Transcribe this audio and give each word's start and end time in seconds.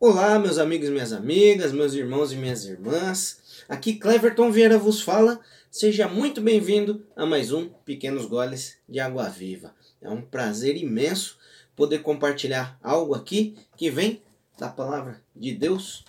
Olá, 0.00 0.38
meus 0.38 0.58
amigos 0.58 0.86
e 0.86 0.92
minhas 0.92 1.12
amigas, 1.12 1.72
meus 1.72 1.92
irmãos 1.92 2.30
e 2.30 2.36
minhas 2.36 2.64
irmãs. 2.64 3.64
Aqui 3.68 3.96
Cleverton 3.96 4.48
Vieira 4.52 4.78
vos 4.78 5.00
fala. 5.00 5.40
Seja 5.72 6.06
muito 6.06 6.40
bem-vindo 6.40 7.04
a 7.16 7.26
mais 7.26 7.50
um 7.50 7.68
Pequenos 7.84 8.24
Goles 8.24 8.76
de 8.88 9.00
Água 9.00 9.28
Viva. 9.28 9.74
É 10.00 10.08
um 10.08 10.22
prazer 10.22 10.76
imenso 10.76 11.36
poder 11.74 11.98
compartilhar 11.98 12.78
algo 12.80 13.12
aqui 13.12 13.56
que 13.76 13.90
vem 13.90 14.22
da 14.56 14.68
palavra 14.68 15.20
de 15.34 15.52
Deus 15.52 16.04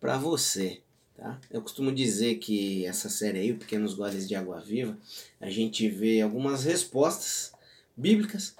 para 0.00 0.16
você. 0.16 0.80
Tá? 1.16 1.40
Eu 1.50 1.60
costumo 1.60 1.90
dizer 1.90 2.36
que 2.36 2.86
essa 2.86 3.08
série 3.08 3.40
aí, 3.40 3.52
Pequenos 3.52 3.94
Goles 3.94 4.28
de 4.28 4.36
Água 4.36 4.60
Viva, 4.60 4.96
a 5.40 5.50
gente 5.50 5.88
vê 5.88 6.20
algumas 6.20 6.62
respostas 6.62 7.50
bíblicas 7.96 8.54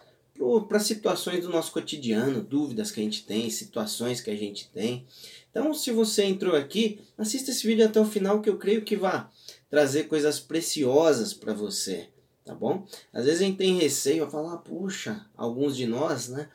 para 0.68 0.78
situações 0.80 1.44
do 1.44 1.50
nosso 1.50 1.72
cotidiano, 1.72 2.42
dúvidas 2.42 2.90
que 2.90 3.00
a 3.00 3.02
gente 3.02 3.24
tem, 3.24 3.50
situações 3.50 4.20
que 4.20 4.30
a 4.30 4.36
gente 4.36 4.68
tem. 4.70 5.06
Então, 5.50 5.72
se 5.72 5.90
você 5.90 6.24
entrou 6.24 6.54
aqui, 6.54 7.00
assista 7.16 7.50
esse 7.50 7.66
vídeo 7.66 7.84
até 7.84 8.00
o 8.00 8.04
final 8.04 8.40
que 8.42 8.50
eu 8.50 8.58
creio 8.58 8.82
que 8.82 8.96
vai 8.96 9.26
trazer 9.70 10.04
coisas 10.04 10.38
preciosas 10.38 11.32
para 11.32 11.54
você, 11.54 12.08
tá 12.44 12.54
bom? 12.54 12.86
Às 13.12 13.24
vezes 13.24 13.40
a 13.40 13.44
gente 13.44 13.58
tem 13.58 13.78
receio 13.78 14.24
a 14.24 14.30
falar, 14.30 14.58
puxa, 14.58 15.26
alguns 15.36 15.76
de 15.76 15.86
nós, 15.86 16.28
né? 16.28 16.48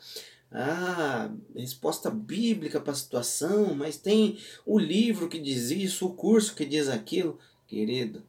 Ah, 0.50 1.30
resposta 1.56 2.10
bíblica 2.10 2.80
para 2.80 2.92
a 2.92 2.96
situação, 2.96 3.74
mas 3.74 3.96
tem 3.96 4.38
o 4.66 4.78
livro 4.78 5.28
que 5.28 5.38
diz 5.38 5.70
isso, 5.70 6.06
o 6.06 6.14
curso 6.14 6.54
que 6.54 6.64
diz 6.64 6.88
aquilo. 6.88 7.38
Querido, 7.66 8.22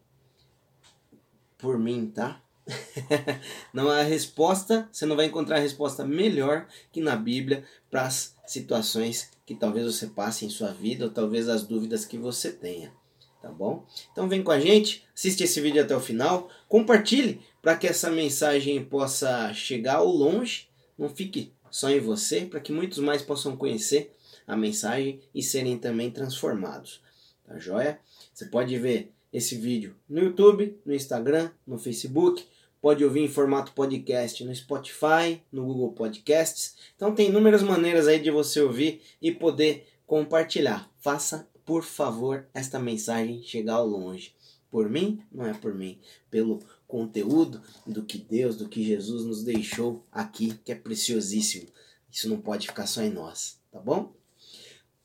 por 1.57 1.79
mim, 1.79 2.11
tá? 2.13 2.42
não 3.73 3.89
há 3.89 4.01
resposta, 4.01 4.87
você 4.91 5.05
não 5.05 5.15
vai 5.15 5.25
encontrar 5.25 5.57
a 5.57 5.61
resposta 5.61 6.05
melhor 6.05 6.67
que 6.91 7.01
na 7.01 7.15
Bíblia 7.15 7.63
para 7.89 8.03
as 8.03 8.35
situações 8.45 9.31
que 9.45 9.55
talvez 9.55 9.85
você 9.85 10.07
passe 10.07 10.45
em 10.45 10.49
sua 10.49 10.71
vida 10.71 11.05
ou 11.05 11.11
talvez 11.11 11.49
as 11.49 11.63
dúvidas 11.63 12.05
que 12.05 12.17
você 12.17 12.51
tenha, 12.51 12.93
tá 13.41 13.49
bom? 13.49 13.85
Então 14.11 14.29
vem 14.29 14.41
com 14.41 14.51
a 14.51 14.59
gente, 14.59 15.05
assiste 15.13 15.43
esse 15.43 15.59
vídeo 15.59 15.81
até 15.81 15.95
o 15.95 15.99
final, 15.99 16.49
compartilhe 16.67 17.41
para 17.61 17.75
que 17.75 17.87
essa 17.87 18.09
mensagem 18.09 18.83
possa 18.83 19.53
chegar 19.53 19.95
ao 19.95 20.07
longe, 20.07 20.67
não 20.97 21.09
fique 21.09 21.51
só 21.69 21.89
em 21.89 21.99
você, 21.99 22.45
para 22.45 22.59
que 22.59 22.71
muitos 22.71 22.99
mais 22.99 23.21
possam 23.21 23.57
conhecer 23.57 24.13
a 24.45 24.55
mensagem 24.55 25.21
e 25.33 25.41
serem 25.41 25.77
também 25.77 26.11
transformados. 26.11 27.01
Tá 27.45 27.57
joia? 27.57 27.99
Você 28.33 28.45
pode 28.45 28.77
ver 28.77 29.11
esse 29.31 29.55
vídeo 29.55 29.95
no 30.07 30.21
YouTube, 30.21 30.77
no 30.85 30.93
Instagram, 30.93 31.49
no 31.65 31.79
Facebook, 31.79 32.45
pode 32.83 33.01
ouvir 33.01 33.21
em 33.21 33.29
formato 33.29 33.71
podcast 33.71 34.43
no 34.43 34.53
Spotify, 34.53 35.41
no 35.49 35.63
Google 35.63 35.93
Podcasts. 35.93 36.75
Então 36.93 37.15
tem 37.15 37.29
inúmeras 37.29 37.63
maneiras 37.63 38.09
aí 38.09 38.19
de 38.19 38.29
você 38.29 38.59
ouvir 38.59 39.01
e 39.21 39.31
poder 39.31 39.87
compartilhar. 40.05 40.91
Faça, 40.99 41.47
por 41.63 41.85
favor, 41.85 42.45
esta 42.53 42.77
mensagem 42.79 43.41
chegar 43.41 43.75
ao 43.75 43.87
longe. 43.87 44.35
Por 44.69 44.89
mim, 44.89 45.21
não 45.31 45.45
é 45.45 45.53
por 45.53 45.73
mim, 45.73 45.97
pelo 46.29 46.61
conteúdo 46.85 47.61
do 47.87 48.03
que 48.03 48.17
Deus, 48.17 48.57
do 48.57 48.67
que 48.67 48.83
Jesus 48.83 49.23
nos 49.23 49.45
deixou 49.45 50.05
aqui, 50.11 50.59
que 50.65 50.73
é 50.73 50.75
preciosíssimo. 50.75 51.69
Isso 52.11 52.27
não 52.27 52.41
pode 52.41 52.67
ficar 52.67 52.85
só 52.85 53.01
em 53.01 53.09
nós, 53.09 53.61
tá 53.71 53.79
bom? 53.79 54.11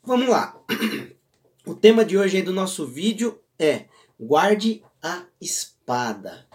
Vamos 0.03 0.29
lá. 0.29 0.61
O 1.65 1.75
tema 1.75 2.03
de 2.03 2.17
hoje 2.17 2.39
aí 2.39 2.43
do 2.43 2.53
nosso 2.53 2.87
vídeo 2.87 3.39
é 3.59 3.89
Guarde 4.19 4.83
a 5.03 5.27
espada 5.39 6.48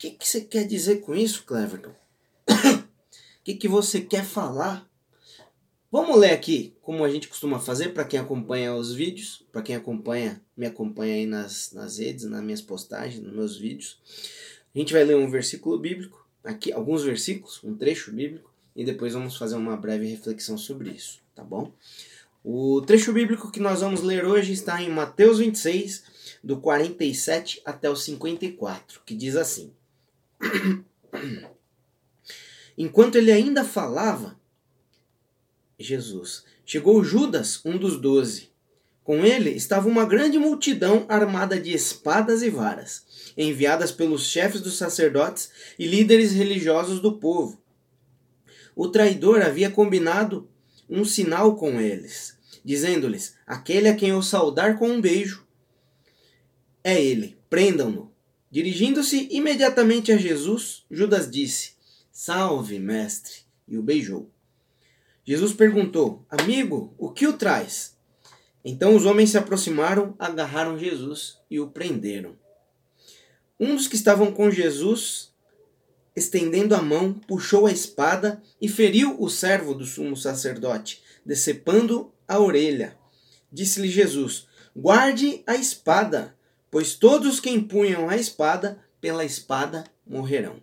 que, 0.00 0.12
que 0.12 0.26
você 0.26 0.40
quer 0.40 0.66
dizer 0.66 1.02
com 1.02 1.14
isso, 1.14 1.44
Cleverton? 1.44 1.90
O 1.90 2.84
que, 3.44 3.54
que 3.54 3.68
você 3.68 4.00
quer 4.00 4.24
falar? 4.24 4.88
Vamos 5.92 6.16
ler 6.16 6.30
aqui, 6.30 6.74
como 6.80 7.04
a 7.04 7.10
gente 7.10 7.28
costuma 7.28 7.58
fazer 7.58 7.90
para 7.90 8.04
quem 8.04 8.18
acompanha 8.18 8.74
os 8.74 8.94
vídeos, 8.94 9.44
para 9.52 9.60
quem 9.60 9.76
acompanha, 9.76 10.40
me 10.56 10.64
acompanha 10.64 11.16
aí 11.16 11.26
nas, 11.26 11.72
nas 11.72 11.98
redes, 11.98 12.24
nas 12.24 12.42
minhas 12.42 12.62
postagens, 12.62 13.22
nos 13.22 13.34
meus 13.34 13.58
vídeos. 13.58 14.00
A 14.74 14.78
gente 14.78 14.94
vai 14.94 15.04
ler 15.04 15.16
um 15.16 15.28
versículo 15.28 15.78
bíblico, 15.78 16.26
aqui 16.42 16.72
alguns 16.72 17.02
versículos, 17.02 17.62
um 17.62 17.76
trecho 17.76 18.10
bíblico, 18.10 18.50
e 18.74 18.84
depois 18.84 19.12
vamos 19.12 19.36
fazer 19.36 19.56
uma 19.56 19.76
breve 19.76 20.06
reflexão 20.06 20.56
sobre 20.56 20.90
isso, 20.90 21.20
tá 21.34 21.44
bom? 21.44 21.72
O 22.42 22.80
trecho 22.80 23.12
bíblico 23.12 23.50
que 23.50 23.60
nós 23.60 23.80
vamos 23.80 24.00
ler 24.00 24.24
hoje 24.24 24.52
está 24.52 24.80
em 24.80 24.88
Mateus 24.88 25.40
26, 25.40 26.04
do 26.42 26.58
47 26.58 27.60
até 27.66 27.90
o 27.90 27.96
54, 27.96 29.02
que 29.04 29.14
diz 29.14 29.36
assim: 29.36 29.74
Enquanto 32.76 33.16
ele 33.16 33.30
ainda 33.30 33.64
falava, 33.64 34.40
Jesus, 35.78 36.44
chegou 36.64 37.02
Judas, 37.04 37.60
um 37.64 37.76
dos 37.76 38.00
doze. 38.00 38.50
Com 39.02 39.24
ele 39.24 39.50
estava 39.50 39.88
uma 39.88 40.04
grande 40.04 40.38
multidão 40.38 41.04
armada 41.08 41.58
de 41.58 41.72
espadas 41.72 42.42
e 42.42 42.50
varas, 42.50 43.32
enviadas 43.36 43.90
pelos 43.90 44.26
chefes 44.26 44.60
dos 44.60 44.76
sacerdotes 44.76 45.50
e 45.78 45.86
líderes 45.86 46.32
religiosos 46.32 47.00
do 47.00 47.18
povo. 47.18 47.60
O 48.76 48.88
traidor 48.88 49.42
havia 49.42 49.70
combinado 49.70 50.48
um 50.88 51.04
sinal 51.04 51.56
com 51.56 51.80
eles, 51.80 52.38
dizendo-lhes: 52.64 53.34
Aquele 53.46 53.88
a 53.88 53.96
quem 53.96 54.10
eu 54.10 54.22
saudar 54.22 54.78
com 54.78 54.88
um 54.88 55.00
beijo 55.00 55.46
é 56.82 57.02
ele, 57.02 57.38
prendam-no. 57.48 58.09
Dirigindo-se 58.50 59.28
imediatamente 59.30 60.10
a 60.10 60.16
Jesus, 60.16 60.84
Judas 60.90 61.30
disse: 61.30 61.74
Salve, 62.10 62.80
mestre, 62.80 63.42
e 63.68 63.78
o 63.78 63.82
beijou. 63.82 64.28
Jesus 65.24 65.52
perguntou: 65.52 66.26
Amigo, 66.28 66.92
o 66.98 67.12
que 67.12 67.28
o 67.28 67.34
traz? 67.34 67.96
Então 68.64 68.96
os 68.96 69.06
homens 69.06 69.30
se 69.30 69.38
aproximaram, 69.38 70.16
agarraram 70.18 70.76
Jesus 70.76 71.38
e 71.48 71.60
o 71.60 71.68
prenderam. 71.68 72.36
Um 73.58 73.76
dos 73.76 73.86
que 73.86 73.94
estavam 73.94 74.32
com 74.32 74.50
Jesus, 74.50 75.32
estendendo 76.16 76.74
a 76.74 76.82
mão, 76.82 77.12
puxou 77.12 77.66
a 77.66 77.72
espada 77.72 78.42
e 78.60 78.68
feriu 78.68 79.16
o 79.22 79.30
servo 79.30 79.74
do 79.74 79.84
sumo 79.84 80.16
sacerdote, 80.16 81.02
decepando 81.24 82.12
a 82.26 82.40
orelha. 82.40 82.98
Disse-lhe 83.52 83.88
Jesus: 83.88 84.48
Guarde 84.74 85.44
a 85.46 85.54
espada 85.54 86.34
pois 86.70 86.94
todos 86.94 87.40
que 87.40 87.50
empunham 87.50 88.08
a 88.08 88.16
espada, 88.16 88.78
pela 89.00 89.24
espada 89.24 89.84
morrerão. 90.06 90.60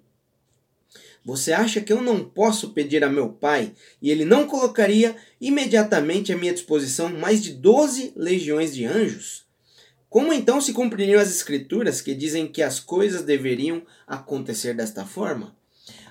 Você 1.26 1.52
acha 1.52 1.82
que 1.82 1.92
eu 1.92 2.02
não 2.02 2.24
posso 2.24 2.70
pedir 2.70 3.04
a 3.04 3.10
meu 3.10 3.28
pai 3.28 3.74
e 4.02 4.10
ele 4.10 4.24
não 4.24 4.48
colocaria 4.48 5.14
imediatamente 5.42 6.32
à 6.32 6.38
minha 6.38 6.54
disposição 6.54 7.10
mais 7.10 7.44
de 7.44 7.52
doze 7.52 8.14
legiões 8.16 8.74
de 8.74 8.86
anjos? 8.86 9.46
Como 10.10 10.32
então 10.32 10.62
se 10.62 10.72
cumpririam 10.72 11.20
as 11.20 11.30
escrituras 11.30 12.00
que 12.00 12.16
dizem 12.16 12.48
que 12.48 12.62
as 12.62 12.80
coisas 12.80 13.24
deveriam 13.24 13.84
acontecer 14.08 14.74
desta 14.74 15.06
forma? 15.06 15.54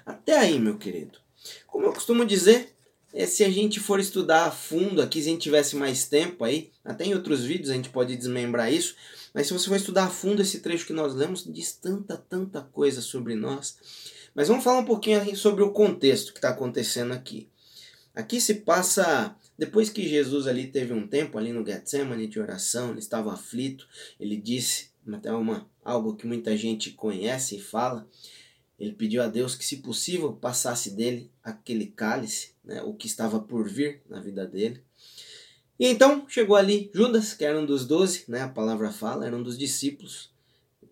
Até 0.04 0.36
aí, 0.36 0.58
meu 0.58 0.76
querido. 0.76 1.18
Como 1.66 1.86
eu 1.86 1.92
costumo 1.94 2.24
dizer, 2.24 2.76
é, 3.14 3.24
se 3.24 3.42
a 3.42 3.48
gente 3.48 3.80
for 3.80 3.98
estudar 3.98 4.44
a 4.44 4.50
fundo 4.50 5.00
aqui, 5.00 5.22
se 5.22 5.28
a 5.28 5.32
gente 5.32 5.40
tivesse 5.40 5.76
mais 5.76 6.04
tempo 6.04 6.44
aí, 6.44 6.70
até 6.84 7.06
em 7.06 7.14
outros 7.14 7.42
vídeos 7.42 7.70
a 7.70 7.74
gente 7.74 7.88
pode 7.88 8.14
desmembrar 8.14 8.70
isso, 8.70 8.94
mas 9.36 9.48
se 9.48 9.52
você 9.52 9.68
for 9.68 9.76
estudar 9.76 10.06
a 10.06 10.08
fundo 10.10 10.40
esse 10.40 10.60
trecho 10.60 10.86
que 10.86 10.94
nós 10.94 11.14
lemos, 11.14 11.44
diz 11.44 11.74
tanta, 11.74 12.16
tanta 12.16 12.62
coisa 12.62 13.02
sobre 13.02 13.34
nós. 13.34 13.76
Mas 14.34 14.48
vamos 14.48 14.64
falar 14.64 14.78
um 14.78 14.84
pouquinho 14.86 15.36
sobre 15.36 15.62
o 15.62 15.72
contexto 15.72 16.32
que 16.32 16.38
está 16.38 16.48
acontecendo 16.48 17.12
aqui. 17.12 17.46
Aqui 18.14 18.40
se 18.40 18.54
passa 18.54 19.36
depois 19.58 19.90
que 19.90 20.08
Jesus 20.08 20.46
ali 20.46 20.68
teve 20.68 20.94
um 20.94 21.06
tempo 21.06 21.36
ali 21.36 21.52
no 21.52 21.62
Getsemane 21.62 22.26
de 22.26 22.40
oração, 22.40 22.92
ele 22.92 22.98
estava 22.98 23.30
aflito, 23.30 23.86
ele 24.18 24.38
disse, 24.38 24.88
até 25.12 25.30
uma 25.30 25.68
algo 25.84 26.16
que 26.16 26.26
muita 26.26 26.56
gente 26.56 26.92
conhece 26.92 27.56
e 27.56 27.60
fala, 27.60 28.08
ele 28.78 28.92
pediu 28.92 29.22
a 29.22 29.28
Deus 29.28 29.54
que 29.54 29.66
se 29.66 29.76
possível 29.82 30.32
passasse 30.32 30.92
dele 30.92 31.30
aquele 31.44 31.88
cálice, 31.88 32.54
né, 32.64 32.80
o 32.80 32.94
que 32.94 33.06
estava 33.06 33.38
por 33.38 33.68
vir 33.68 34.00
na 34.08 34.18
vida 34.18 34.46
dele. 34.46 34.82
E 35.78 35.86
então 35.86 36.24
chegou 36.28 36.56
ali 36.56 36.90
Judas, 36.94 37.34
que 37.34 37.44
era 37.44 37.58
um 37.58 37.66
dos 37.66 37.86
doze, 37.86 38.24
né, 38.28 38.42
a 38.42 38.48
palavra 38.48 38.90
fala, 38.90 39.26
era 39.26 39.36
um 39.36 39.42
dos 39.42 39.58
discípulos. 39.58 40.30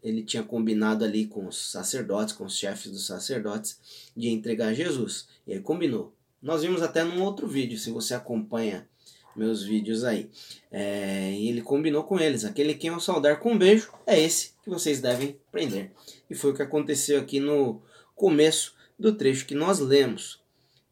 Ele 0.02 0.22
tinha 0.22 0.42
combinado 0.42 1.04
ali 1.04 1.26
com 1.26 1.46
os 1.46 1.70
sacerdotes, 1.70 2.34
com 2.34 2.44
os 2.44 2.56
chefes 2.56 2.92
dos 2.92 3.06
sacerdotes, 3.06 4.10
de 4.14 4.28
entregar 4.28 4.74
Jesus. 4.74 5.26
E 5.46 5.52
ele 5.52 5.60
combinou. 5.60 6.12
Nós 6.42 6.60
vimos 6.60 6.82
até 6.82 7.02
num 7.02 7.22
outro 7.22 7.48
vídeo, 7.48 7.78
se 7.78 7.90
você 7.90 8.12
acompanha 8.12 8.86
meus 9.34 9.62
vídeos 9.62 10.04
aí. 10.04 10.30
É, 10.70 11.32
e 11.32 11.48
ele 11.48 11.62
combinou 11.62 12.04
com 12.04 12.20
eles: 12.20 12.44
aquele 12.44 12.74
quem 12.74 12.90
eu 12.90 13.00
saudar 13.00 13.40
com 13.40 13.52
um 13.52 13.58
beijo 13.58 13.90
é 14.06 14.20
esse 14.20 14.52
que 14.62 14.68
vocês 14.68 15.00
devem 15.00 15.38
prender. 15.50 15.90
E 16.28 16.34
foi 16.34 16.50
o 16.50 16.54
que 16.54 16.62
aconteceu 16.62 17.18
aqui 17.18 17.40
no 17.40 17.80
começo 18.14 18.74
do 18.98 19.14
trecho 19.14 19.46
que 19.46 19.54
nós 19.54 19.78
lemos. 19.78 20.42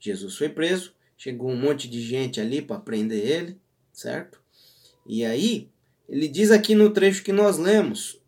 Jesus 0.01 0.37
foi 0.37 0.49
preso, 0.49 0.95
chegou 1.17 1.51
um 1.51 1.57
monte 1.57 1.89
de 1.89 2.01
gente 2.01 2.41
ali 2.41 2.63
para 2.63 2.81
prender 2.81 3.25
ele 3.25 3.61
certo? 4.03 4.39
E 5.07 5.25
aí, 5.25 5.69
ele 6.09 6.29
diz 6.29 6.51
aqui 6.51 6.75
no 6.75 6.91
trecho 6.91 7.23
que 7.23 7.33
nós 7.33 7.57
lemos: 7.57 8.21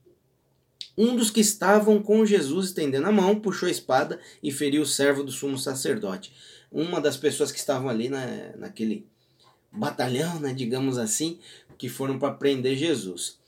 Um 0.97 1.15
dos 1.17 1.31
que 1.31 1.41
estavam 1.41 2.03
com 2.03 2.25
Jesus 2.25 2.69
estendendo 2.69 3.07
a 3.07 3.13
mão 3.13 3.39
puxou 3.39 3.69
a 3.69 3.73
espada 3.73 4.19
e 4.43 4.51
feriu 4.51 4.83
o 4.83 4.87
servo 4.87 5.23
do 5.23 5.31
sumo 5.33 5.59
sacerdote. 5.59 6.33
Uma 6.73 7.01
das 7.01 7.17
pessoas 7.17 7.53
que 7.53 7.59
estavam 7.59 7.89
ali 7.89 8.09
na, 8.09 8.27
naquele 8.57 9.07
batalhão, 9.71 10.41
né, 10.41 10.53
digamos 10.53 10.99
assim, 10.99 11.39
que 11.77 11.89
foram 11.89 12.19
para 12.19 12.35
prender 12.35 12.77
Jesus. 12.77 13.39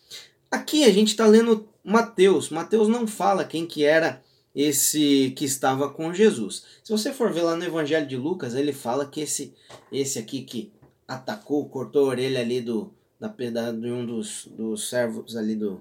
Aqui 0.51 0.85
a 0.85 0.93
gente 0.93 1.09
está 1.09 1.27
lendo 1.27 1.69
Mateus. 1.83 2.51
Mateus 2.51 2.89
não 2.89 3.07
fala 3.07 3.45
quem 3.45 3.67
que 3.67 3.85
era 3.85 4.23
esse 4.55 5.35
que 5.37 5.45
estava 5.45 5.91
com 5.91 6.15
Jesus. 6.15 6.65
Se 6.83 6.91
você 6.91 7.13
for 7.13 7.33
ver 7.33 7.43
lá 7.43 7.57
no 7.57 7.65
Evangelho 7.65 8.07
de 8.07 8.17
Lucas, 8.17 8.55
ele 8.55 8.73
fala 8.73 9.07
que 9.07 9.21
esse 9.21 9.53
esse 9.93 10.19
aqui 10.19 10.43
que 10.43 10.73
atacou, 11.07 11.69
cortou 11.69 12.07
a 12.07 12.09
orelha 12.09 12.41
ali 12.41 12.61
do 12.61 12.93
da, 13.19 13.29
da 13.29 13.73
de 13.73 13.91
um 13.91 14.05
dos, 14.05 14.47
dos 14.47 14.89
servos 14.89 15.37
ali 15.37 15.57
do, 15.57 15.81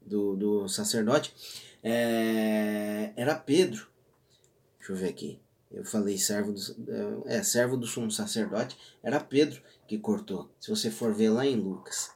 do, 0.00 0.36
do 0.36 0.68
sacerdote, 0.68 1.34
é, 1.82 3.12
era 3.16 3.34
Pedro. 3.34 3.88
Deixa 4.78 4.92
eu 4.92 4.96
ver 4.96 5.08
aqui. 5.08 5.40
Eu 5.70 5.84
falei 5.84 6.18
servo 6.18 6.52
do, 6.52 7.24
é, 7.26 7.42
servo 7.42 7.76
do 7.76 7.86
sumo 7.86 8.10
sacerdote, 8.10 8.76
era 9.02 9.20
Pedro 9.20 9.62
que 9.86 9.98
cortou. 9.98 10.50
Se 10.58 10.68
você 10.68 10.90
for 10.90 11.14
ver 11.14 11.30
lá 11.30 11.46
em 11.46 11.56
Lucas. 11.56 12.10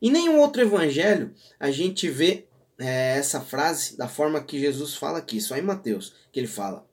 Em 0.00 0.10
nenhum 0.10 0.38
outro 0.38 0.62
evangelho 0.62 1.34
a 1.58 1.70
gente 1.70 2.08
vê 2.08 2.46
é, 2.78 3.16
essa 3.18 3.40
frase 3.40 3.96
da 3.96 4.08
forma 4.08 4.42
que 4.42 4.58
Jesus 4.58 4.94
fala 4.94 5.18
aqui, 5.18 5.40
só 5.40 5.56
em 5.56 5.62
Mateus, 5.62 6.14
que 6.30 6.38
ele 6.40 6.46
fala. 6.46 6.86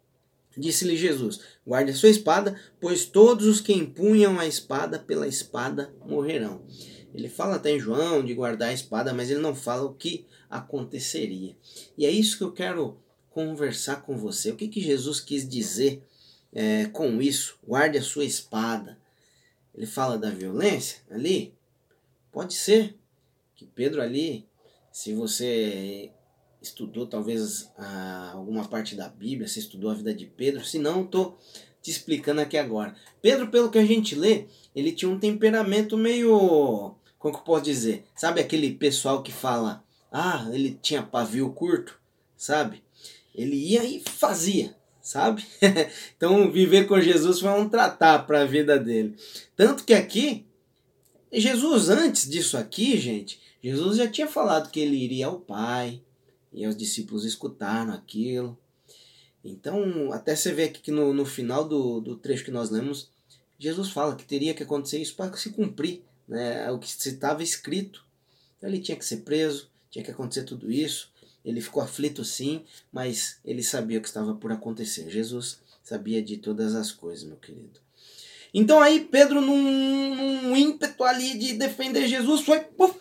Disse-lhe 0.57 0.97
Jesus: 0.97 1.39
Guarde 1.65 1.91
a 1.91 1.95
sua 1.95 2.09
espada, 2.09 2.59
pois 2.79 3.05
todos 3.05 3.45
os 3.45 3.61
que 3.61 3.73
empunham 3.73 4.39
a 4.39 4.47
espada 4.47 4.99
pela 4.99 5.27
espada 5.27 5.93
morrerão. 6.05 6.63
Ele 7.13 7.29
fala 7.29 7.55
até 7.55 7.71
em 7.71 7.79
João 7.79 8.23
de 8.23 8.33
guardar 8.33 8.69
a 8.69 8.73
espada, 8.73 9.13
mas 9.13 9.29
ele 9.29 9.39
não 9.39 9.55
fala 9.55 9.83
o 9.83 9.93
que 9.93 10.25
aconteceria. 10.49 11.55
E 11.97 12.05
é 12.05 12.11
isso 12.11 12.37
que 12.37 12.43
eu 12.43 12.51
quero 12.51 12.97
conversar 13.29 14.01
com 14.01 14.17
você. 14.17 14.51
O 14.51 14.55
que, 14.55 14.67
que 14.67 14.81
Jesus 14.81 15.19
quis 15.19 15.47
dizer 15.47 16.03
é, 16.51 16.85
com 16.87 17.21
isso? 17.21 17.57
Guarde 17.65 17.97
a 17.97 18.03
sua 18.03 18.25
espada. 18.25 18.97
Ele 19.73 19.85
fala 19.85 20.17
da 20.17 20.29
violência 20.29 21.01
ali? 21.09 21.53
Pode 22.31 22.53
ser 22.53 22.95
que 23.55 23.65
Pedro 23.65 24.01
ali, 24.01 24.47
se 24.91 25.13
você 25.13 26.11
estudou 26.61 27.07
talvez 27.07 27.71
a, 27.77 28.31
alguma 28.33 28.67
parte 28.67 28.95
da 28.95 29.07
Bíblia, 29.07 29.47
se 29.47 29.59
estudou 29.59 29.89
a 29.89 29.93
vida 29.93 30.13
de 30.13 30.25
Pedro, 30.25 30.63
se 30.63 30.77
não, 30.77 31.03
estou 31.03 31.37
te 31.81 31.89
explicando 31.89 32.41
aqui 32.41 32.57
agora. 32.57 32.95
Pedro, 33.21 33.47
pelo 33.47 33.69
que 33.69 33.77
a 33.77 33.85
gente 33.85 34.15
lê, 34.15 34.45
ele 34.75 34.91
tinha 34.91 35.09
um 35.09 35.19
temperamento 35.19 35.97
meio. 35.97 36.95
Como 37.17 37.33
que 37.33 37.39
eu 37.39 37.43
posso 37.43 37.63
dizer? 37.63 38.05
Sabe 38.15 38.41
aquele 38.41 38.73
pessoal 38.73 39.23
que 39.23 39.31
fala, 39.31 39.83
ah, 40.11 40.47
ele 40.51 40.77
tinha 40.81 41.03
pavio 41.03 41.51
curto, 41.51 41.99
sabe? 42.37 42.83
Ele 43.33 43.55
ia 43.55 43.83
e 43.83 44.01
fazia, 44.01 44.75
sabe? 45.01 45.45
então 46.15 46.51
viver 46.51 46.87
com 46.87 46.99
Jesus 46.99 47.39
foi 47.39 47.49
um 47.51 47.69
tratar 47.69 48.19
para 48.25 48.41
a 48.41 48.45
vida 48.45 48.77
dele. 48.77 49.15
Tanto 49.55 49.83
que 49.83 49.93
aqui, 49.93 50.45
Jesus, 51.31 51.89
antes 51.89 52.29
disso 52.29 52.57
aqui, 52.57 52.97
gente, 52.97 53.39
Jesus 53.61 53.97
já 53.97 54.07
tinha 54.07 54.27
falado 54.27 54.71
que 54.71 54.79
ele 54.79 54.95
iria 54.95 55.27
ao 55.27 55.39
Pai, 55.39 56.01
e 56.51 56.65
os 56.67 56.75
discípulos 56.75 57.25
escutaram 57.25 57.93
aquilo. 57.93 58.57
Então, 59.43 60.11
até 60.11 60.35
você 60.35 60.53
vê 60.53 60.63
aqui 60.63 60.81
que 60.81 60.91
no, 60.91 61.13
no 61.13 61.25
final 61.25 61.67
do, 61.67 62.01
do 62.01 62.15
trecho 62.15 62.43
que 62.43 62.51
nós 62.51 62.69
lemos, 62.69 63.09
Jesus 63.57 63.89
fala 63.89 64.15
que 64.15 64.25
teria 64.25 64.53
que 64.53 64.63
acontecer 64.63 64.99
isso 64.99 65.15
para 65.15 65.35
se 65.37 65.49
cumprir 65.51 66.01
né, 66.27 66.69
o 66.71 66.79
que 66.79 66.87
estava 66.87 67.41
escrito. 67.41 68.05
Então, 68.57 68.69
ele 68.69 68.79
tinha 68.79 68.97
que 68.97 69.05
ser 69.05 69.17
preso, 69.17 69.69
tinha 69.89 70.03
que 70.03 70.11
acontecer 70.11 70.43
tudo 70.43 70.71
isso. 70.71 71.11
Ele 71.43 71.61
ficou 71.61 71.81
aflito 71.81 72.23
sim, 72.25 72.65
mas 72.91 73.39
ele 73.45 73.63
sabia 73.63 73.97
o 73.97 74.01
que 74.01 74.07
estava 74.07 74.35
por 74.35 74.51
acontecer. 74.51 75.09
Jesus 75.09 75.59
sabia 75.81 76.21
de 76.21 76.37
todas 76.37 76.75
as 76.75 76.91
coisas, 76.91 77.23
meu 77.23 77.37
querido. 77.37 77.79
Então 78.53 78.81
aí 78.81 79.05
Pedro, 79.05 79.41
num, 79.41 80.41
num 80.43 80.55
ímpeto 80.55 81.03
ali 81.03 81.37
de 81.37 81.53
defender 81.53 82.07
Jesus, 82.07 82.41
foi, 82.41 82.59
puf, 82.59 82.95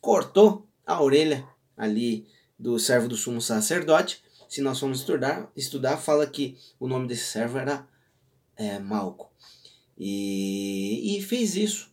cortou 0.00 0.66
a 0.84 1.02
orelha 1.02 1.46
ali 1.76 2.26
do 2.58 2.78
servo 2.78 3.08
do 3.08 3.16
sumo 3.16 3.40
sacerdote. 3.40 4.22
Se 4.48 4.60
nós 4.60 4.80
formos 4.80 5.00
estudar, 5.00 5.50
estudar 5.54 5.96
fala 5.98 6.26
que 6.26 6.56
o 6.80 6.88
nome 6.88 7.06
desse 7.06 7.26
servo 7.26 7.58
era 7.58 7.86
é, 8.56 8.78
Malco. 8.78 9.30
E, 9.96 11.16
e 11.18 11.22
fez 11.22 11.54
isso 11.54 11.90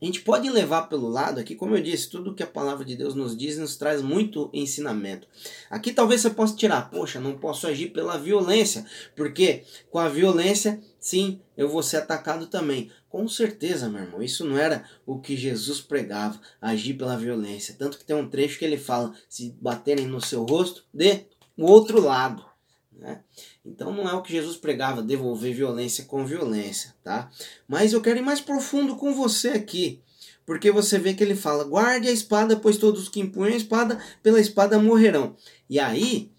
a 0.00 0.04
gente 0.04 0.20
pode 0.20 0.48
levar 0.48 0.82
pelo 0.82 1.08
lado 1.08 1.40
aqui, 1.40 1.54
como 1.54 1.76
eu 1.76 1.82
disse, 1.82 2.08
tudo 2.08 2.34
que 2.34 2.42
a 2.42 2.46
palavra 2.46 2.84
de 2.84 2.94
Deus 2.94 3.14
nos 3.14 3.36
diz 3.36 3.58
nos 3.58 3.76
traz 3.76 4.00
muito 4.00 4.48
ensinamento. 4.52 5.26
Aqui 5.68 5.92
talvez 5.92 6.20
você 6.20 6.30
possa 6.30 6.54
tirar, 6.54 6.88
poxa, 6.90 7.18
não 7.18 7.36
posso 7.36 7.66
agir 7.66 7.88
pela 7.88 8.16
violência, 8.16 8.86
porque 9.16 9.64
com 9.90 9.98
a 9.98 10.08
violência, 10.08 10.80
sim, 11.00 11.40
eu 11.56 11.68
vou 11.68 11.82
ser 11.82 11.96
atacado 11.98 12.46
também. 12.46 12.90
Com 13.08 13.26
certeza, 13.26 13.88
meu 13.88 14.02
irmão, 14.02 14.22
isso 14.22 14.44
não 14.44 14.56
era 14.56 14.84
o 15.04 15.18
que 15.18 15.36
Jesus 15.36 15.80
pregava, 15.80 16.40
agir 16.60 16.94
pela 16.94 17.16
violência. 17.16 17.74
Tanto 17.76 17.98
que 17.98 18.04
tem 18.04 18.14
um 18.14 18.28
trecho 18.28 18.58
que 18.58 18.64
ele 18.64 18.76
fala: 18.76 19.12
se 19.28 19.56
baterem 19.60 20.06
no 20.06 20.20
seu 20.20 20.44
rosto, 20.44 20.84
dê 20.92 21.24
o 21.56 21.64
outro 21.64 22.00
lado. 22.00 22.44
Né? 22.92 23.22
Então 23.68 23.92
não 23.92 24.08
é 24.08 24.14
o 24.14 24.22
que 24.22 24.32
Jesus 24.32 24.56
pregava, 24.56 25.02
devolver 25.02 25.54
violência 25.54 26.04
com 26.04 26.24
violência, 26.24 26.94
tá? 27.04 27.30
Mas 27.68 27.92
eu 27.92 28.00
quero 28.00 28.18
ir 28.18 28.22
mais 28.22 28.40
profundo 28.40 28.96
com 28.96 29.12
você 29.12 29.50
aqui, 29.50 30.00
porque 30.46 30.70
você 30.70 30.98
vê 30.98 31.12
que 31.12 31.22
ele 31.22 31.36
fala: 31.36 31.64
guarde 31.64 32.08
a 32.08 32.12
espada, 32.12 32.56
pois 32.56 32.78
todos 32.78 33.02
os 33.02 33.08
que 33.08 33.20
empunham 33.20 33.52
a 33.52 33.56
espada 33.56 33.98
pela 34.22 34.40
espada 34.40 34.78
morrerão. 34.78 35.36
E 35.68 35.78
aí, 35.78 36.30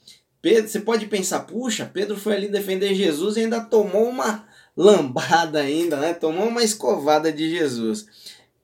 Pedro, 0.42 0.70
você 0.70 0.80
pode 0.80 1.06
pensar: 1.06 1.42
puxa, 1.42 1.86
Pedro 1.86 2.18
foi 2.18 2.36
ali 2.36 2.48
defender 2.48 2.96
Jesus 2.96 3.38
e 3.38 3.42
ainda 3.42 3.62
tomou 3.62 4.10
uma 4.10 4.48
lambada 4.76 5.60
ainda, 5.60 5.98
né? 5.98 6.14
Tomou 6.14 6.48
uma 6.48 6.64
escovada 6.64 7.32
de 7.32 7.50
Jesus. 7.50 8.08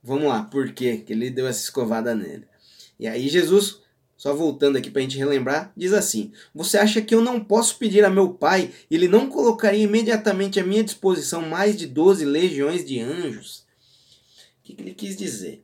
Vamos 0.03 0.25
lá, 0.25 0.43
por 0.43 0.71
quê 0.71 0.97
que 0.97 1.13
ele 1.13 1.29
deu 1.29 1.47
essa 1.47 1.61
escovada 1.61 2.15
nele? 2.15 2.47
E 2.99 3.07
aí 3.07 3.27
Jesus 3.27 3.81
só 4.25 4.33
voltando 4.33 4.75
aqui 4.75 4.89
para 4.89 5.01
a 5.01 5.03
gente 5.03 5.19
relembrar, 5.19 5.71
diz 5.77 5.93
assim: 5.93 6.31
Você 6.51 6.79
acha 6.79 6.99
que 6.99 7.13
eu 7.13 7.21
não 7.21 7.39
posso 7.39 7.77
pedir 7.77 8.03
a 8.03 8.09
meu 8.09 8.33
pai 8.33 8.73
e 8.89 8.95
ele 8.95 9.07
não 9.07 9.29
colocaria 9.29 9.83
imediatamente 9.83 10.59
à 10.59 10.65
minha 10.65 10.83
disposição 10.83 11.43
mais 11.43 11.77
de 11.77 11.85
12 11.85 12.25
legiões 12.25 12.83
de 12.83 12.99
anjos? 12.99 13.59
O 13.59 14.63
que, 14.63 14.73
que 14.73 14.81
ele 14.81 14.95
quis 14.95 15.15
dizer? 15.15 15.63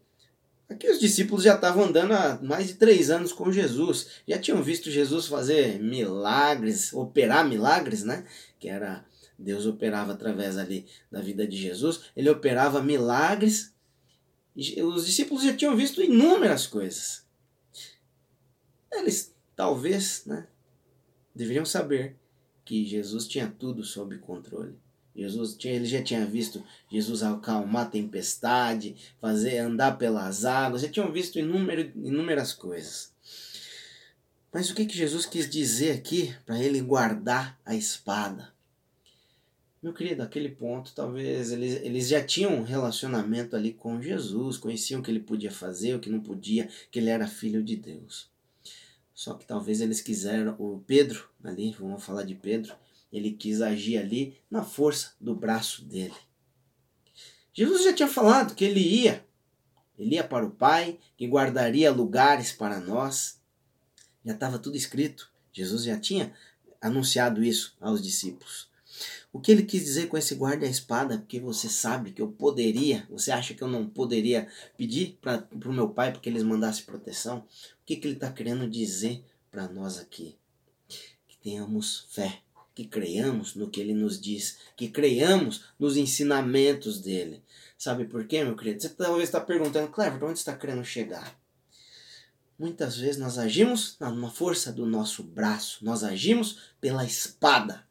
Aqui 0.69 0.87
os 0.87 0.99
discípulos 0.99 1.43
já 1.43 1.55
estavam 1.55 1.85
andando 1.85 2.13
há 2.13 2.39
mais 2.39 2.67
de 2.67 2.75
três 2.75 3.09
anos 3.09 3.33
com 3.33 3.51
Jesus, 3.51 4.21
já 4.27 4.37
tinham 4.37 4.61
visto 4.61 4.91
Jesus 4.91 5.25
fazer 5.25 5.79
milagres, 5.79 6.93
operar 6.93 7.49
milagres, 7.49 8.03
né? 8.03 8.25
Que 8.59 8.69
era 8.69 9.03
Deus 9.39 9.65
operava 9.65 10.13
através 10.13 10.59
ali 10.59 10.85
da 11.11 11.19
vida 11.19 11.47
de 11.47 11.57
Jesus, 11.57 12.01
ele 12.15 12.29
operava 12.29 12.79
milagres. 12.79 13.73
Os 14.55 15.07
discípulos 15.07 15.43
já 15.43 15.51
tinham 15.51 15.75
visto 15.75 15.99
inúmeras 15.99 16.67
coisas. 16.67 17.30
Eles 18.91 19.33
talvez 19.55 20.25
né, 20.25 20.47
deveriam 21.33 21.65
saber 21.65 22.15
que 22.65 22.85
Jesus 22.85 23.27
tinha 23.27 23.47
tudo 23.47 23.83
sob 23.83 24.17
controle. 24.19 24.75
Jesus 25.15 25.55
tinha, 25.55 25.73
ele 25.73 25.85
já 25.85 26.01
tinha 26.01 26.25
visto 26.25 26.63
Jesus 26.89 27.21
acalmar 27.21 27.87
a 27.87 27.89
tempestade, 27.89 28.95
fazer 29.19 29.57
andar 29.57 29.97
pelas 29.97 30.45
águas, 30.45 30.81
já 30.81 30.89
tinham 30.89 31.11
visto 31.11 31.37
inúmero, 31.37 31.91
inúmeras 31.95 32.53
coisas. 32.53 33.13
Mas 34.53 34.69
o 34.69 34.75
que, 34.75 34.85
que 34.85 34.97
Jesus 34.97 35.25
quis 35.25 35.49
dizer 35.49 35.91
aqui 35.91 36.33
para 36.45 36.61
ele 36.61 36.81
guardar 36.81 37.59
a 37.65 37.75
espada? 37.75 38.53
Meu 39.81 39.93
querido, 39.93 40.21
aquele 40.21 40.49
ponto, 40.49 40.93
talvez 40.93 41.51
eles, 41.51 41.81
eles 41.81 42.07
já 42.07 42.23
tinham 42.23 42.53
um 42.53 42.63
relacionamento 42.63 43.55
ali 43.55 43.73
com 43.73 44.01
Jesus, 44.01 44.57
conheciam 44.57 45.01
o 45.01 45.03
que 45.03 45.09
ele 45.09 45.19
podia 45.19 45.51
fazer, 45.51 45.95
o 45.95 45.99
que 45.99 46.09
não 46.09 46.19
podia, 46.19 46.69
que 46.91 46.99
ele 46.99 47.09
era 47.09 47.27
filho 47.27 47.63
de 47.63 47.75
Deus. 47.75 48.30
Só 49.13 49.33
que 49.33 49.45
talvez 49.45 49.81
eles 49.81 50.01
quiseram, 50.01 50.55
o 50.57 50.83
Pedro, 50.87 51.29
ali, 51.43 51.75
vamos 51.79 52.03
falar 52.03 52.23
de 52.23 52.35
Pedro, 52.35 52.75
ele 53.11 53.31
quis 53.31 53.61
agir 53.61 53.97
ali 53.97 54.37
na 54.49 54.63
força 54.63 55.13
do 55.19 55.35
braço 55.35 55.83
dele. 55.83 56.15
Jesus 57.53 57.83
já 57.83 57.93
tinha 57.93 58.07
falado 58.07 58.55
que 58.55 58.63
ele 58.63 58.79
ia, 58.79 59.25
ele 59.99 60.15
ia 60.15 60.23
para 60.23 60.45
o 60.45 60.51
Pai, 60.51 60.97
que 61.17 61.27
guardaria 61.27 61.91
lugares 61.91 62.51
para 62.51 62.79
nós. 62.79 63.39
Já 64.25 64.33
estava 64.33 64.57
tudo 64.57 64.77
escrito. 64.77 65.29
Jesus 65.51 65.83
já 65.83 65.99
tinha 65.99 66.33
anunciado 66.79 67.43
isso 67.43 67.75
aos 67.79 68.01
discípulos. 68.01 68.70
O 69.33 69.39
que 69.39 69.51
ele 69.51 69.63
quis 69.63 69.83
dizer 69.83 70.07
com 70.07 70.17
esse 70.17 70.35
guarda 70.35 70.65
a 70.65 70.69
espada? 70.69 71.17
Porque 71.17 71.39
você 71.39 71.69
sabe 71.69 72.11
que 72.11 72.21
eu 72.21 72.27
poderia, 72.27 73.07
você 73.09 73.31
acha 73.31 73.53
que 73.53 73.61
eu 73.61 73.67
não 73.67 73.87
poderia 73.87 74.47
pedir 74.77 75.17
para 75.21 75.47
o 75.65 75.73
meu 75.73 75.89
pai 75.89 76.11
porque 76.11 76.29
eles 76.29 76.43
mandassem 76.43 76.85
proteção? 76.85 77.39
O 77.39 77.85
que, 77.85 77.95
que 77.95 78.07
ele 78.07 78.15
está 78.15 78.31
querendo 78.31 78.69
dizer 78.69 79.23
para 79.49 79.67
nós 79.67 79.97
aqui? 79.97 80.35
Que 81.27 81.37
tenhamos 81.41 82.07
fé, 82.09 82.41
que 82.75 82.85
creiamos 82.85 83.55
no 83.55 83.69
que 83.69 83.79
ele 83.79 83.93
nos 83.93 84.19
diz, 84.19 84.57
que 84.75 84.89
creiamos 84.89 85.65
nos 85.79 85.97
ensinamentos 85.97 86.99
dele. 86.99 87.41
Sabe 87.77 88.05
por 88.05 88.27
quê, 88.27 88.43
meu 88.43 88.55
querido? 88.55 88.81
Você 88.81 88.89
talvez 88.89 89.29
está 89.29 89.39
perguntando, 89.39 89.91
Clever, 89.91 90.23
onde 90.23 90.39
está 90.39 90.55
querendo 90.55 90.83
chegar? 90.83 91.39
Muitas 92.61 92.95
vezes 92.97 93.17
nós 93.19 93.39
agimos 93.39 93.95
na 93.99 94.29
força 94.29 94.71
do 94.71 94.85
nosso 94.85 95.23
braço, 95.23 95.83
nós 95.83 96.03
agimos 96.03 96.59
pela 96.79 97.03
espada, 97.03 97.83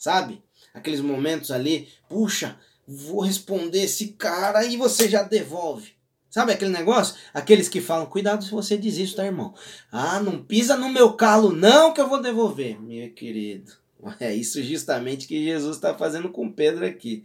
sabe? 0.00 0.42
aqueles 0.72 1.00
momentos 1.00 1.50
ali, 1.50 1.88
puxa, 2.08 2.58
vou 2.86 3.20
responder 3.20 3.82
esse 3.82 4.08
cara 4.08 4.64
e 4.64 4.76
você 4.76 5.08
já 5.08 5.22
devolve. 5.22 5.92
Sabe 6.28 6.52
aquele 6.52 6.70
negócio? 6.70 7.16
Aqueles 7.34 7.68
que 7.68 7.80
falam, 7.80 8.06
cuidado 8.06 8.44
se 8.44 8.50
você 8.52 8.78
diz 8.78 8.96
isso, 8.96 9.16
tá, 9.16 9.24
irmão? 9.24 9.52
Ah, 9.90 10.20
não 10.20 10.42
pisa 10.42 10.76
no 10.76 10.88
meu 10.88 11.14
calo, 11.14 11.52
não, 11.52 11.92
que 11.92 12.00
eu 12.00 12.08
vou 12.08 12.22
devolver. 12.22 12.80
Meu 12.80 13.10
querido, 13.12 13.72
é 14.20 14.32
isso 14.32 14.62
justamente 14.62 15.26
que 15.26 15.44
Jesus 15.44 15.76
está 15.76 15.96
fazendo 15.96 16.30
com 16.30 16.50
Pedro 16.50 16.86
aqui. 16.86 17.24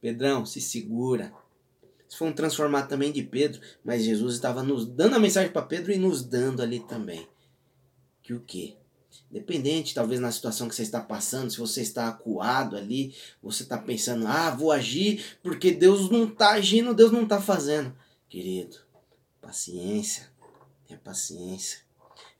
Pedrão, 0.00 0.44
se 0.44 0.60
segura. 0.60 1.32
Isso 2.08 2.18
foi 2.18 2.28
um 2.28 2.32
transformado 2.32 2.88
também 2.88 3.12
de 3.12 3.22
Pedro, 3.22 3.60
mas 3.84 4.02
Jesus 4.02 4.34
estava 4.34 4.64
nos 4.64 4.84
dando 4.84 5.14
a 5.14 5.20
mensagem 5.20 5.52
para 5.52 5.62
Pedro 5.62 5.92
e 5.92 5.98
nos 5.98 6.24
dando 6.24 6.60
ali 6.60 6.80
também. 6.80 7.28
Que 8.20 8.34
o 8.34 8.40
quê? 8.40 8.74
Dependente, 9.30 9.94
talvez 9.94 10.18
na 10.20 10.32
situação 10.32 10.68
que 10.68 10.74
você 10.74 10.82
está 10.82 11.00
passando, 11.00 11.50
se 11.50 11.58
você 11.58 11.82
está 11.82 12.08
acuado 12.08 12.76
ali, 12.76 13.14
você 13.40 13.62
está 13.62 13.78
pensando, 13.78 14.26
ah, 14.26 14.50
vou 14.50 14.72
agir 14.72 15.38
porque 15.40 15.70
Deus 15.70 16.10
não 16.10 16.24
está 16.24 16.50
agindo, 16.50 16.92
Deus 16.92 17.12
não 17.12 17.22
está 17.22 17.40
fazendo. 17.40 17.94
Querido, 18.28 18.78
paciência, 19.40 20.28
tenha 20.86 20.98
paciência. 20.98 21.78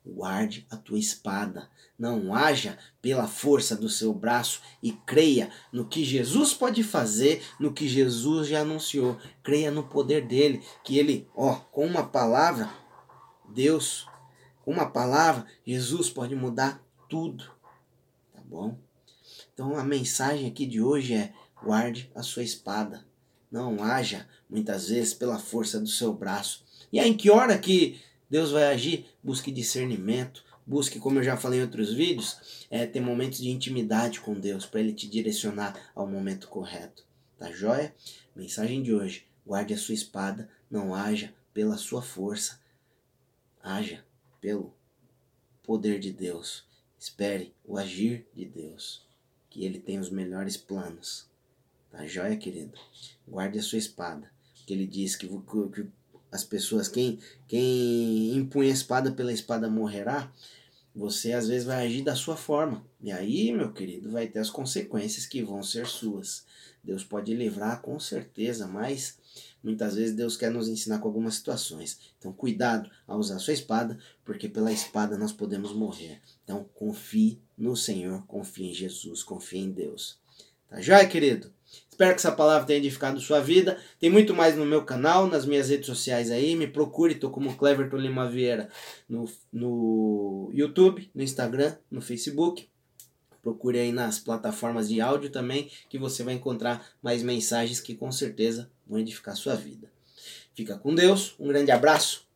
Guarde 0.05 0.67
a 0.71 0.77
tua 0.77 0.99
espada. 0.99 1.69
Não 1.97 2.35
haja 2.35 2.79
pela 3.03 3.29
força 3.29 3.77
do 3.77 3.89
seu 3.89 4.13
braço 4.15 4.63
e 4.83 4.93
creia 4.93 5.51
no 5.71 5.87
que 5.87 6.03
Jesus 6.03 6.55
pode 6.55 6.83
fazer, 6.83 7.43
no 7.61 7.73
que 7.73 7.87
Jesus 7.87 8.49
já 8.49 8.63
anunciou. 8.63 9.19
Creia 9.43 9.71
no 9.71 9.85
poder 9.85 10.27
dele, 10.27 10.65
que 10.83 10.99
ele, 10.99 11.29
ó, 11.37 11.57
com 11.71 11.87
uma 11.87 12.07
palavra, 12.07 12.71
Deus, 13.49 14.07
com 14.71 14.75
uma 14.75 14.89
palavra, 14.89 15.47
Jesus 15.67 16.09
pode 16.09 16.37
mudar 16.37 16.81
tudo. 17.09 17.51
Tá 18.33 18.41
bom? 18.45 18.79
Então 19.53 19.77
a 19.77 19.83
mensagem 19.83 20.47
aqui 20.47 20.65
de 20.65 20.81
hoje 20.81 21.13
é: 21.13 21.33
guarde 21.61 22.09
a 22.15 22.23
sua 22.23 22.45
espada. 22.45 23.05
Não 23.51 23.83
haja 23.83 24.29
muitas 24.49 24.89
vezes 24.89 25.13
pela 25.13 25.41
força 25.41 25.81
do 25.81 25.89
seu 25.89 26.15
braço. 26.15 26.65
E 26.93 27.01
aí, 27.01 27.11
em 27.11 27.17
que 27.17 27.31
hora 27.31 27.59
que 27.59 28.01
Deus 28.31 28.53
vai 28.53 28.73
agir, 28.73 29.07
busque 29.21 29.51
discernimento, 29.51 30.45
busque, 30.65 31.01
como 31.01 31.19
eu 31.19 31.25
já 31.25 31.37
falei 31.37 31.59
em 31.59 31.63
outros 31.63 31.93
vídeos, 31.93 32.67
é, 32.71 32.87
ter 32.87 33.01
momentos 33.01 33.41
de 33.41 33.51
intimidade 33.51 34.21
com 34.21 34.35
Deus 34.35 34.67
para 34.67 34.79
Ele 34.79 34.93
te 34.93 35.09
direcionar 35.09 35.91
ao 35.97 36.07
momento 36.07 36.47
correto. 36.47 37.05
Tá 37.37 37.51
joia? 37.51 37.93
Mensagem 38.37 38.85
de 38.85 38.95
hoje: 38.95 39.27
guarde 39.45 39.75
a 39.75 39.79
sua 39.79 39.97
espada, 39.97 40.49
não 40.71 40.95
haja 40.95 41.35
pela 41.53 41.77
sua 41.77 42.01
força, 42.01 42.61
haja 43.61 44.05
pelo 44.41 44.75
poder 45.63 45.99
de 45.99 46.13
Deus. 46.13 46.65
Espere 46.99 47.55
o 47.65 47.79
agir 47.79 48.27
de 48.35 48.45
Deus, 48.45 49.07
que 49.49 49.65
Ele 49.65 49.79
tem 49.79 49.99
os 49.99 50.11
melhores 50.11 50.57
planos. 50.57 51.29
Tá 51.91 52.07
joia, 52.07 52.37
querido? 52.37 52.79
Guarde 53.27 53.59
a 53.59 53.63
sua 53.63 53.79
espada, 53.79 54.31
que 54.55 54.73
Ele 54.73 54.87
diz 54.87 55.17
que, 55.17 55.27
que 55.29 55.87
as 56.31 56.45
pessoas, 56.45 56.89
quem, 56.89 57.19
quem 57.49 58.37
impunha 58.37 58.71
a 58.71 58.75
espada 58.75 59.11
pela 59.13 59.33
espada 59.33 59.69
morrerá, 59.69 60.33
você 60.95 61.33
às 61.33 61.49
vezes 61.49 61.67
vai 61.67 61.87
agir 61.87 62.03
da 62.03 62.15
sua 62.15 62.37
forma. 62.37 62.85
E 63.01 63.13
aí, 63.13 63.53
meu 63.53 63.73
querido, 63.73 64.11
vai 64.11 64.27
ter 64.27 64.39
as 64.39 64.51
consequências 64.51 65.27
que 65.27 65.43
vão 65.43 65.63
ser 65.63 65.87
suas. 65.87 66.45
Deus 66.83 67.05
pode 67.05 67.35
livrar 67.35 67.81
com 67.83 67.99
certeza, 68.01 68.67
mas 68.67 69.19
muitas 69.63 69.95
vezes 69.95 70.15
Deus 70.15 70.37
quer 70.37 70.51
nos 70.51 70.69
ensinar 70.69 70.99
com 70.99 71.09
algumas 71.09 71.35
situações. 71.35 71.99
Então, 72.19 72.33
cuidado 72.33 72.91
ao 73.07 73.19
usar 73.19 73.39
sua 73.39 73.55
espada, 73.55 73.99
porque 74.25 74.49
pela 74.49 74.73
espada 74.73 75.19
nós 75.19 75.33
podemos 75.33 75.73
morrer. 75.73 76.21
Então, 76.45 76.67
confie 76.75 77.39
no 77.57 77.77
Senhor, 77.77 78.25
confie 78.27 78.71
em 78.71 78.75
Jesus, 78.75 79.23
confie 79.23 79.59
em 79.59 79.71
Deus. 79.71 80.19
Tá 80.69 80.81
já, 80.81 81.05
querido? 81.07 81.53
Espero 81.91 82.15
que 82.15 82.21
essa 82.21 82.33
palavra 82.33 82.67
tenha 82.67 82.79
edificado 82.79 83.21
sua 83.21 83.41
vida. 83.41 83.79
Tem 83.99 84.09
muito 84.09 84.35
mais 84.35 84.57
no 84.57 84.65
meu 84.65 84.85
canal, 84.85 85.27
nas 85.27 85.45
minhas 85.45 85.69
redes 85.69 85.87
sociais 85.87 86.31
aí. 86.31 86.57
Me 86.57 86.67
procure, 86.67 87.15
tô 87.15 87.31
como 87.31 87.57
Cleverton 87.57 87.99
Lima 87.99 88.29
Vieira 88.29 88.71
no, 89.09 89.31
no 89.53 90.51
YouTube, 90.55 91.11
no 91.15 91.23
Instagram, 91.23 91.77
no 91.91 92.01
Facebook. 92.01 92.69
Procure 93.43 93.79
aí 93.79 93.93
nas 93.93 94.19
plataformas 94.19 94.89
de 94.89 95.01
áudio 95.01 95.31
também, 95.31 95.71
que 95.89 95.99
você 95.99 96.23
vai 96.23 96.35
encontrar 96.35 96.87
mais 97.03 97.23
mensagens 97.23 97.81
que 97.81 97.95
com 97.95 98.11
certeza 98.11 98.71
vão 98.87 98.99
edificar 98.99 99.37
sua 99.37 99.55
vida. 99.55 99.91
Fica 100.55 100.79
com 100.79 100.95
Deus, 100.95 101.35
um 101.39 101.49
grande 101.49 101.71
abraço, 101.71 102.27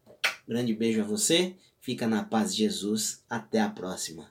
um 0.46 0.52
grande 0.52 0.74
beijo 0.74 1.00
a 1.00 1.04
você. 1.04 1.54
Fica 1.80 2.06
na 2.06 2.22
paz 2.22 2.54
de 2.54 2.62
Jesus. 2.62 3.22
Até 3.28 3.60
a 3.60 3.68
próxima. 3.68 4.30